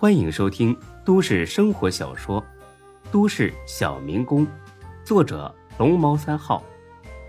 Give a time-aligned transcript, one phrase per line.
[0.00, 0.74] 欢迎收听
[1.04, 2.40] 都市生活小说
[3.12, 4.46] 《都市小民工》，
[5.04, 6.64] 作者龙猫三号，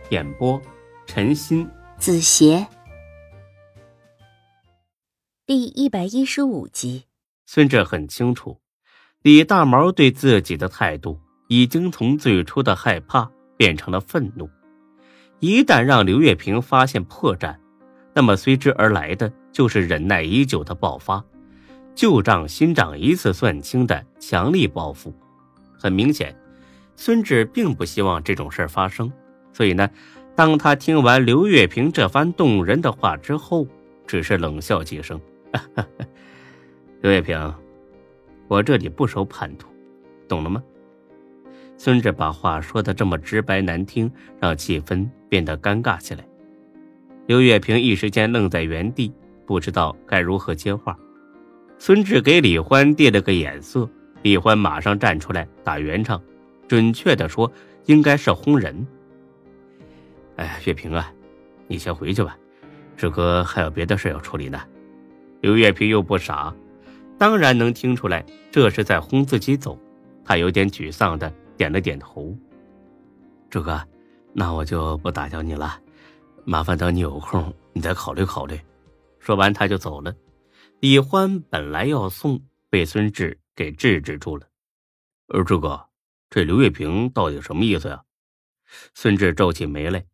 [0.09, 0.57] 演播
[1.05, 2.65] 陈鑫、子邪，
[5.45, 7.03] 第一百一十五集。
[7.45, 8.61] 孙哲很清楚，
[9.21, 11.19] 李大毛对自己的态度
[11.49, 14.49] 已经从最初的害怕变成了愤怒。
[15.39, 17.53] 一旦让刘月平发现破绽，
[18.13, 21.21] 那么随之而来的就是忍耐已久的爆发，
[21.95, 25.13] 旧账新账一次算清的强力报复。
[25.77, 26.35] 很明显，
[26.95, 29.11] 孙志并不希望这种事发生，
[29.51, 29.89] 所以呢，
[30.35, 33.67] 当他听完刘月平这番动人的话之后，
[34.05, 35.19] 只是冷笑几声
[37.01, 37.53] ：“刘月平，
[38.47, 39.67] 我这里不收叛徒，
[40.27, 40.61] 懂了吗？”
[41.77, 46.23] 孙志把话说的这么直白难听，让气氛变得尴尬起来。
[47.25, 49.11] 刘月平一时间愣在原地，
[49.47, 50.95] 不知道该如何接话。
[51.83, 53.89] 孙志给李欢递了个眼色，
[54.21, 56.21] 李欢马上站出来打圆场，
[56.67, 57.51] 准确的说，
[57.85, 58.85] 应该是轰人。
[60.35, 61.11] 哎，月平啊，
[61.65, 62.37] 你先回去吧，
[62.95, 64.61] 志哥还有别的事要处理呢。
[65.39, 66.53] 刘月平又不傻，
[67.17, 69.75] 当然能听出来这是在轰自己走，
[70.23, 71.33] 他有点沮丧的。
[71.57, 72.35] 点了点头，
[73.49, 73.81] 志哥，
[74.33, 75.79] 那我就不打搅你了，
[76.43, 78.59] 麻烦等你有空，你再考虑考虑。
[79.17, 80.13] 说完，他就走了。
[80.81, 84.49] 李欢本来要送，被孙志给制止住了。
[85.27, 85.89] 呃，志哥，
[86.27, 88.03] 这刘月平到底什么意思呀？
[88.95, 90.07] 孙志皱起眉来，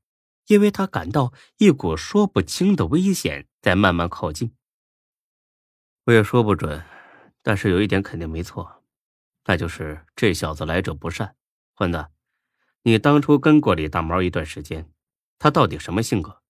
[0.48, 4.54] 因为他感到一股说不清的危险在慢慢靠近。
[6.04, 6.84] 我也说不准，
[7.42, 8.84] 但是有一点肯定没错，
[9.46, 11.38] 那就是这小子来者不善。
[11.76, 12.08] 混子，
[12.82, 14.92] 你当初跟过李大毛一段时间，
[15.40, 16.42] 他到底什么性格？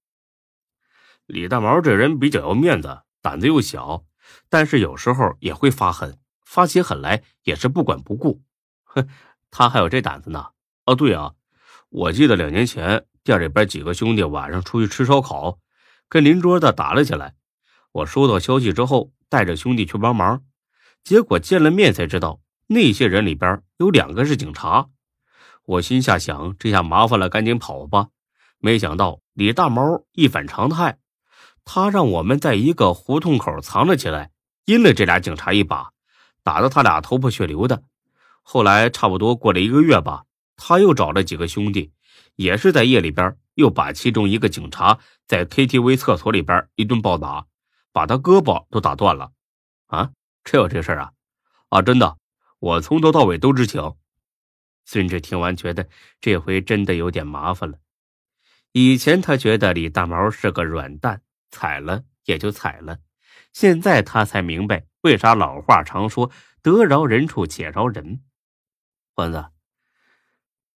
[1.28, 4.06] 李大毛这人比较要面子，胆子又小，
[4.48, 8.42] 但是有时候也会发狠，发起狠来也是不管不顾。
[8.86, 9.06] 哼，
[9.52, 10.52] 他还有这胆子呢？
[10.86, 11.34] 哦，对啊，
[11.90, 15.60] 我记得两年前店里边几个兄弟晚上出去吃烧烤，
[16.08, 17.36] 跟邻桌的打了起来。
[17.92, 20.42] 我收到消息之后，带着兄弟去帮忙，
[21.04, 24.88] 结果见了面才知道，那些人里边有两个是警察。
[25.66, 28.08] 我心下想，这下麻烦了，赶紧跑吧！
[28.60, 30.98] 没想到李大毛一反常态，
[31.70, 34.32] 他让我们在一个胡同口藏了起来，
[34.66, 35.92] 阴了这俩警察一把，
[36.42, 37.84] 打得他俩头破血流的。
[38.42, 40.24] 后来差不多过了一个月吧，
[40.56, 41.92] 他又找了几个兄弟，
[42.38, 47.46] 也是在夜里边，又把其中一个警察在 KTV 厕所里边一顿暴打，
[47.92, 49.34] 把他胳膊都打断了。
[49.88, 50.12] 啊，
[50.46, 51.12] 真有这事啊？
[51.68, 52.16] 啊，真的，
[52.60, 53.94] 我从头到尾都知情。
[54.86, 55.90] 孙志听完，觉得
[56.22, 57.78] 这回真的有点麻烦了。
[58.72, 63.00] 以前他觉得李大毛是个软蛋，踩了也就踩了。
[63.54, 66.32] 现在他才明白，为啥老话常说
[66.62, 68.22] “得饶人处且饶人”。
[69.16, 69.46] 欢子，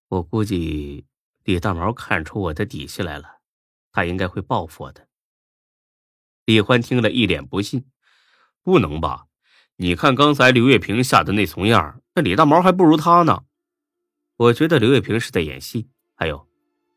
[0.08, 1.06] 我估计
[1.44, 3.40] 李大毛看出我的底细来了，
[3.92, 5.08] 他应该会报复我的。
[6.46, 7.86] 李欢听了一脸不信
[8.64, 9.28] ：“不能吧？
[9.76, 13.44] 你看刚才刘月平吓得那怂样，那李大毛还不如他呢。”
[14.38, 15.90] 我觉得刘月平是在演戏。
[16.16, 16.48] 还有，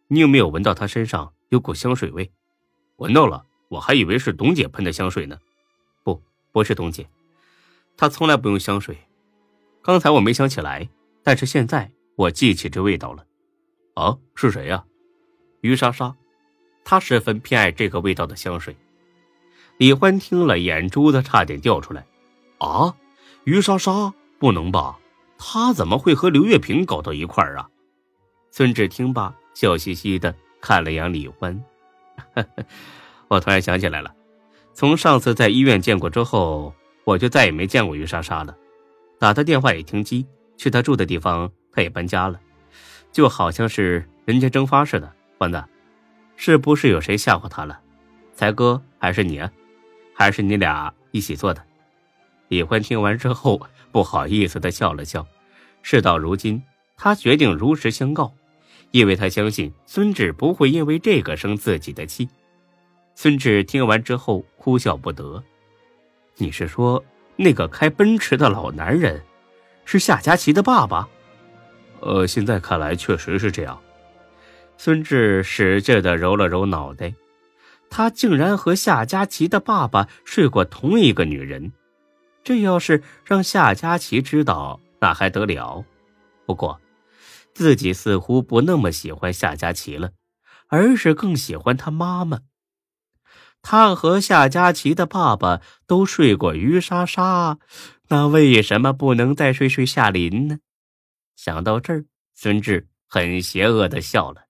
[0.08, 2.32] 你有没有闻到他身上有股香水味？
[2.96, 5.36] 闻到了，我还以为是董姐喷的香水呢。
[6.04, 7.08] 不，不是董姐，
[7.96, 8.96] 她从来不用香水。
[9.82, 10.88] 刚才我没想起来，
[11.24, 13.26] 但是现在我记起这味道了。
[13.94, 14.84] 啊，是谁呀？
[15.60, 16.14] 于莎莎，
[16.84, 18.76] 她十分偏爱这个味道的香水。
[19.78, 22.06] 李欢听了，眼珠子差点掉出来。
[22.58, 22.94] 啊，
[23.42, 25.00] 于莎莎，不能吧？
[25.36, 27.68] 她怎么会和刘月平搞到一块儿啊？
[28.52, 31.60] 孙志听罢，笑嘻嘻的看了眼李欢。
[33.34, 34.14] 我突然想起来了，
[34.74, 36.72] 从上次在医院见过之后，
[37.02, 38.56] 我就再也没见过于莎莎了。
[39.18, 40.24] 打她电话也停机，
[40.56, 42.38] 去她住的地方，她也搬家了，
[43.10, 45.12] 就好像是人间蒸发似的。
[45.36, 45.64] 欢子，
[46.36, 47.80] 是不是有谁吓唬他了？
[48.34, 49.50] 才哥还是你啊？
[50.14, 51.60] 还是你俩一起做的？
[52.46, 55.26] 李欢听完之后，不好意思的笑了笑。
[55.82, 56.62] 事到如今，
[56.96, 58.32] 他决定如实相告，
[58.92, 62.28] 因为他相信孙志不会因为这个生自己的气。
[63.14, 65.42] 孙志听完之后哭笑不得
[66.36, 67.02] ：“你是说
[67.36, 69.22] 那个开奔驰的老男人，
[69.84, 71.08] 是夏佳琪的爸爸
[72.00, 73.80] ？”“呃，现在看来确实是这样。”
[74.76, 77.14] 孙志使劲的揉了揉脑袋，
[77.88, 81.72] 他竟然和夏佳琪的爸爸睡过同一个女人。
[82.42, 85.84] 这要是让夏佳琪知道，那还得了？
[86.44, 86.80] 不过，
[87.54, 90.10] 自己似乎不那么喜欢夏佳琪了，
[90.66, 92.40] 而是更喜欢他妈妈。
[93.66, 97.58] 他和夏佳琪的爸爸都睡过于莎莎，
[98.08, 100.58] 那为什么不能再睡睡夏琳呢？
[101.34, 104.42] 想到这儿，孙志很邪恶的笑了。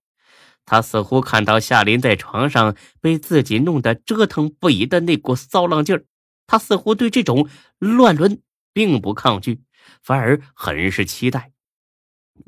[0.67, 6.05] 他似乎看到夏琳在床上被自己弄得折腾不已的那股骚浪劲儿，
[6.49, 9.63] 他似乎对这种乱伦并不抗拒，
[10.03, 11.53] 反而很是期待。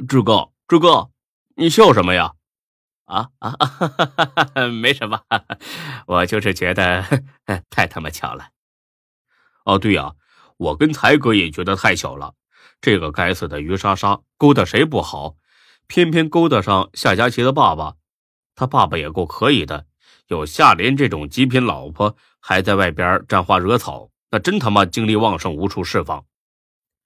[0.09, 1.11] 志哥，志哥，
[1.55, 2.33] 你笑什么呀？
[3.07, 4.69] 啊啊啊！
[4.71, 5.21] 没什么，
[6.07, 7.05] 我就是觉得
[7.71, 8.51] 太他妈巧了。
[9.65, 10.15] 哦，对呀，
[10.59, 12.35] 我跟才哥也觉得太巧了。
[12.81, 15.37] 这个该死的于莎莎勾搭谁不好，
[15.87, 17.95] 偏偏勾搭上夏佳琪的爸爸。
[18.55, 19.87] 他爸爸也够可以的，
[20.29, 26.25] 有夏莲这种极品老婆，还在外边沾花惹草，那真他妈精力旺盛，无处释放。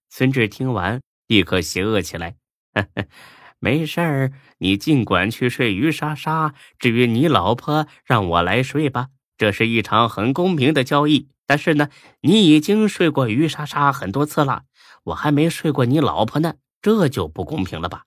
[0.08, 2.36] 孙志听完，立刻邪恶起来。
[3.60, 6.54] 没事儿，你尽管去睡于莎莎。
[6.78, 9.08] 至于你老婆，让我来睡吧。
[9.36, 11.28] 这是一场很公平的交易。
[11.46, 11.88] 但是呢，
[12.22, 14.62] 你已经睡过于莎莎很多次了，
[15.04, 18.04] 我还没睡过你老婆呢，这就不公平了吧？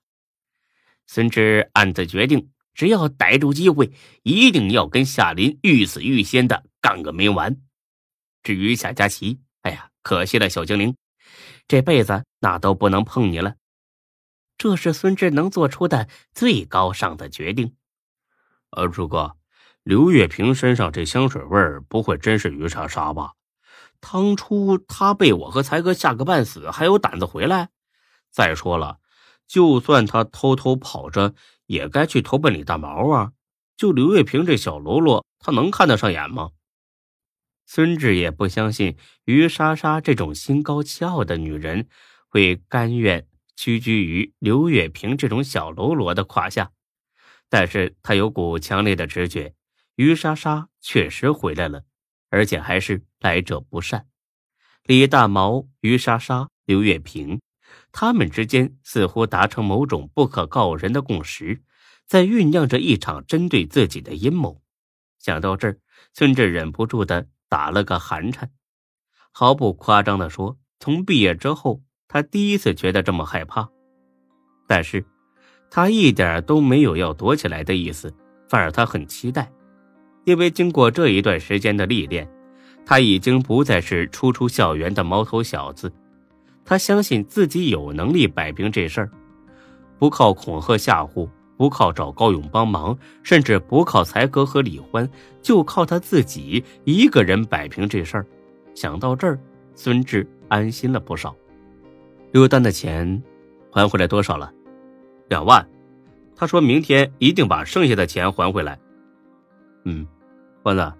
[1.06, 3.92] 孙志暗自决定，只要逮住机会，
[4.22, 7.58] 一定要跟夏林欲死欲仙的干个没完。
[8.42, 10.96] 至于夏佳琪，哎呀，可惜了，小精灵，
[11.68, 13.54] 这辈子那都不能碰你了。
[14.64, 17.76] 这是孙志能做出的最高尚的决定。
[18.70, 19.36] 呃，朱哥，
[19.82, 23.32] 刘月平身上这香水味儿不会真是于莎莎吧？
[24.00, 27.68] 当初他被我和才哥吓个半死，还有胆子回来？
[28.30, 29.00] 再说了，
[29.46, 31.34] 就算他偷偷跑着，
[31.66, 33.32] 也该去投奔李大毛啊！
[33.76, 36.52] 就刘月平这小喽啰，他能看得上眼吗？
[37.66, 38.96] 孙志也不相信
[39.26, 41.86] 于莎莎这种心高气傲的女人
[42.30, 43.26] 会甘愿。
[43.56, 46.72] 屈居于刘月平这种小喽啰的胯下，
[47.48, 49.54] 但是他有股强烈的直觉，
[49.94, 51.84] 于莎莎确实回来了，
[52.30, 54.08] 而且还是来者不善。
[54.82, 57.40] 李大毛、于莎莎、刘月平，
[57.92, 61.62] 他们之间似乎达成某种不可告人的共识，
[62.06, 64.60] 在酝酿着一场针对自己的阴谋。
[65.18, 65.78] 想到这儿，
[66.12, 68.50] 孙志忍不住的打了个寒颤。
[69.30, 71.82] 毫不夸张的说，从毕业之后。
[72.14, 73.68] 他第一次觉得这么害怕，
[74.68, 75.04] 但是，
[75.68, 78.14] 他一点都没有要躲起来的意思，
[78.48, 79.50] 反而他很期待，
[80.22, 82.30] 因为经过这一段时间的历练，
[82.86, 85.92] 他已经不再是初出校园的毛头小子，
[86.64, 89.10] 他相信自己有能力摆平这事儿，
[89.98, 95.10] 不靠恐吓吓唬，不靠找高勇帮忙，甚至不靠才哥和李欢，
[95.42, 98.26] 就靠他自己一个人摆平这事儿。
[98.72, 99.36] 想到这儿，
[99.74, 101.34] 孙志安心了不少。
[102.34, 103.22] 刘丹的钱
[103.70, 104.52] 还回来多少了？
[105.28, 105.64] 两万。
[106.34, 108.76] 他说明天一定把剩下的钱还回来。
[109.84, 110.04] 嗯，
[110.60, 110.92] 欢子，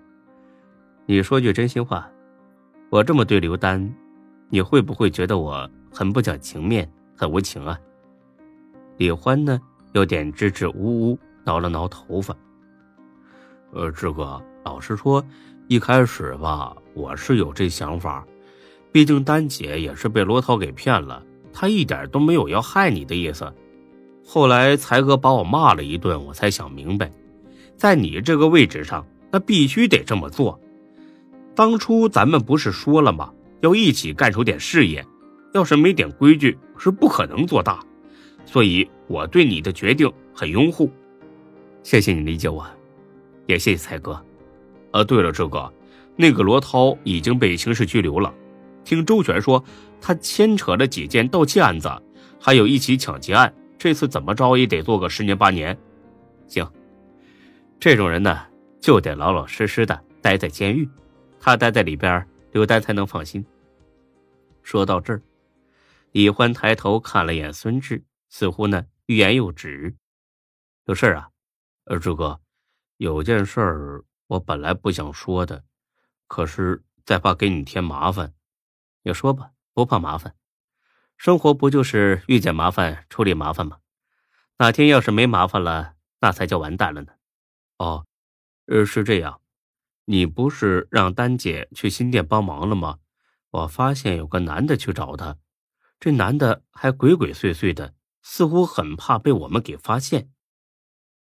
[1.06, 2.08] 你说句真心话，
[2.88, 3.92] 我这么对刘丹，
[4.48, 7.76] 你会不会觉得我很不讲情面，很无情啊？
[8.96, 9.60] 李欢呢，
[9.92, 12.32] 有点支支吾吾，挠了挠头发。
[13.72, 15.20] 呃，志哥，老实说，
[15.66, 18.24] 一开始吧，我是有这想法。
[18.94, 21.20] 毕竟丹姐也是被罗涛给骗了，
[21.52, 23.52] 他一点都没有要害你的意思。
[24.24, 27.10] 后来才哥把我骂了一顿，我才想明白，
[27.76, 30.60] 在你这个位置上，那必须得这么做。
[31.56, 33.32] 当初咱们不是说了吗？
[33.62, 35.04] 要一起干出点事业，
[35.54, 37.84] 要是没点规矩，是不可能做大。
[38.46, 40.88] 所以我对你的决定很拥护，
[41.82, 42.64] 谢谢你理解我，
[43.46, 44.24] 也谢谢才哥。
[44.92, 45.68] 呃，对了，志哥，
[46.14, 48.32] 那个罗涛已经被刑事拘留了。
[48.84, 49.64] 听周全说，
[50.00, 51.90] 他牵扯了几件盗窃案子，
[52.40, 53.52] 还有一起抢劫案。
[53.78, 55.76] 这次怎么着也得做个十年八年。
[56.46, 56.70] 行，
[57.80, 58.46] 这种人呢，
[58.80, 60.88] 就得老老实实的待在监狱。
[61.40, 63.44] 他待在里边，刘丹才能放心。
[64.62, 65.20] 说到这儿，
[66.12, 69.94] 李欢抬头看了眼孙志，似乎呢欲言又止。
[70.86, 71.28] 有事啊？
[71.84, 72.40] 呃，志哥，
[72.96, 75.62] 有件事我本来不想说的，
[76.26, 78.32] 可是再怕给你添麻烦。
[79.06, 80.34] 你说吧，不怕麻烦，
[81.18, 83.80] 生活不就是遇见麻烦处理麻烦吗？
[84.56, 87.12] 哪天要是没麻烦了，那才叫完蛋了呢。
[87.76, 88.06] 哦，
[88.86, 89.42] 是这样，
[90.06, 93.00] 你不是让丹姐去新店帮忙了吗？
[93.50, 95.36] 我发现有个男的去找她，
[96.00, 100.30] 这男的还鬼鬼祟祟的，似乎很怕被我们给发现。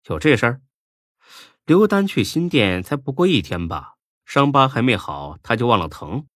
[0.07, 0.61] 有这事儿？
[1.65, 6.29] 刘丹去新店才不过一天吧，伤疤还没好，他就忘了疼。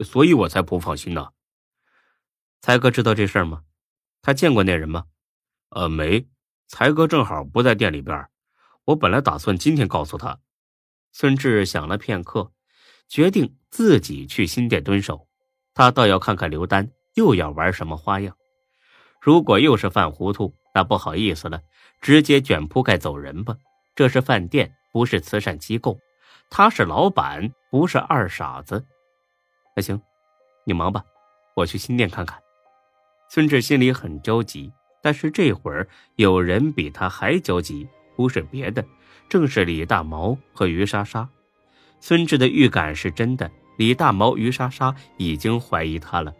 [0.00, 1.28] 所以我才不放心呢。
[2.60, 3.62] 才哥知道这事儿吗？
[4.22, 5.04] 他见过那人吗？
[5.68, 6.26] 呃，没。
[6.66, 8.26] 才哥正好不在店里边，
[8.86, 10.40] 我本来打算今天告诉他。
[11.12, 12.52] 孙志想了片刻，
[13.06, 15.28] 决定自己去新店蹲守。
[15.74, 18.36] 他倒要看看刘丹又要玩什么花样。
[19.20, 21.60] 如果又是犯糊涂，那不好意思了，
[22.00, 23.56] 直接卷铺盖走人吧。
[23.94, 26.00] 这是饭店，不是慈善机构。
[26.50, 28.84] 他是老板，不是二傻子。
[29.76, 30.00] 那行，
[30.64, 31.04] 你忙吧，
[31.56, 32.38] 我去新店看看。
[33.28, 38.84] 孙志心里很着急，但是这会儿有人比他还焦急，不是别的，
[39.28, 41.28] 正是李大毛和于莎莎。
[41.98, 46.32] 孙志的预感是真的，李大毛、于莎莎已经怀疑他了，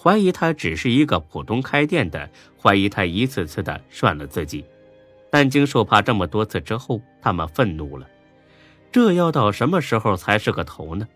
[0.00, 2.30] 怀疑他只是一个普通开店的，
[2.62, 4.64] 怀疑他一次次的涮了自己。
[5.28, 8.06] 但经受怕这么多次之后，他们愤怒了。
[8.92, 11.08] 这要到什么时候才是个头呢？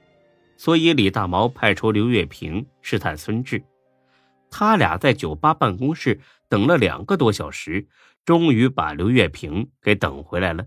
[0.61, 3.65] 所以李大毛派出刘月平试探孙志。
[4.51, 7.89] 他俩在酒吧办公室等了两个多小时，
[8.27, 10.67] 终于把刘月平给等回来了。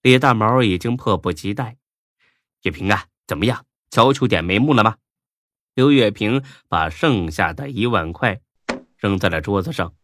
[0.00, 1.76] 李大毛已经迫不及待
[2.64, 3.66] ：“月平啊，怎么样？
[3.90, 4.96] 瞧出点眉目了吗？”
[5.76, 8.40] 刘月平把剩下的一万块
[8.96, 9.94] 扔在了桌子上。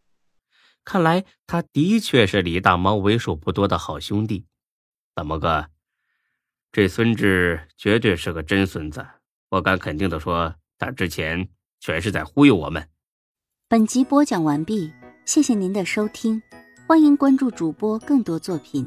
[0.85, 4.45] 看来他的确是李大毛为数不多的好兄弟。
[5.15, 5.71] 怎么个，
[6.77, 9.03] 这孙志绝对是个真孙子，
[9.49, 11.49] 我敢肯定的说，他之前
[11.81, 12.87] 全是在忽悠我们。
[13.67, 14.93] 本集播讲完毕，
[15.25, 16.43] 谢谢您的收听，
[16.87, 18.87] 欢迎关注主播更多作品。